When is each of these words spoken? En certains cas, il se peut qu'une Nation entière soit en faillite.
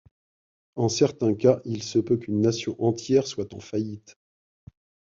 En 0.77 0.89
certains 0.89 1.35
cas, 1.35 1.61
il 1.63 1.83
se 1.83 1.99
peut 1.99 2.17
qu'une 2.17 2.41
Nation 2.41 2.75
entière 2.83 3.27
soit 3.27 3.53
en 3.53 3.59
faillite. 3.59 4.17